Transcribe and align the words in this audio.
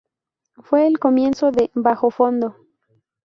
Fue 0.63 0.87
el 0.87 0.97
comienzo 0.97 1.51
de 1.51 1.69
"Bajofondo". 1.75 2.55